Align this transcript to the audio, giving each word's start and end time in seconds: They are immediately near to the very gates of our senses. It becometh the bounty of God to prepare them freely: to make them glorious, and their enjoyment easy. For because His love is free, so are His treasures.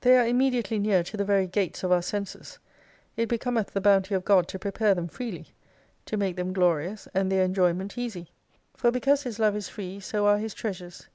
They 0.00 0.16
are 0.18 0.26
immediately 0.26 0.78
near 0.78 1.02
to 1.04 1.18
the 1.18 1.26
very 1.26 1.46
gates 1.46 1.82
of 1.82 1.92
our 1.92 2.00
senses. 2.00 2.58
It 3.18 3.28
becometh 3.28 3.74
the 3.74 3.82
bounty 3.82 4.14
of 4.14 4.24
God 4.24 4.48
to 4.48 4.58
prepare 4.58 4.94
them 4.94 5.08
freely: 5.08 5.48
to 6.06 6.16
make 6.16 6.36
them 6.36 6.54
glorious, 6.54 7.06
and 7.12 7.30
their 7.30 7.44
enjoyment 7.44 7.98
easy. 7.98 8.30
For 8.74 8.90
because 8.90 9.24
His 9.24 9.38
love 9.38 9.54
is 9.54 9.68
free, 9.68 10.00
so 10.00 10.24
are 10.24 10.38
His 10.38 10.54
treasures. 10.54 11.08